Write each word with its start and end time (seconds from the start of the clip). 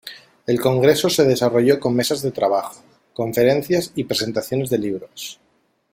El 0.47 0.59
Congreso 0.59 1.11
se 1.11 1.25
desarrolló 1.25 1.79
con 1.79 1.95
Mesas 1.95 2.23
de 2.23 2.31
trabajo, 2.31 2.81
Conferencias 3.13 3.91
y 3.93 4.05
Presentaciones 4.05 4.71
de 4.71 4.79
libros. 4.79 5.39